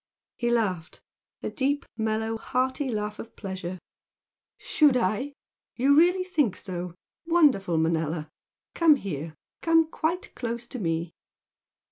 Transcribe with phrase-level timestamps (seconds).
[0.35, 1.03] He laughed
[1.43, 3.77] a deep, mellow, hearty laugh of pleasure.
[4.57, 5.33] "Should I?
[5.75, 6.95] You really think so?
[7.27, 8.27] Wonderful Manella?
[8.73, 9.35] Come here!
[9.61, 11.13] come quite close to me!"